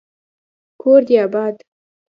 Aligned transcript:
کور 0.81 1.01
دي 1.07 1.15
اباد 1.25 1.55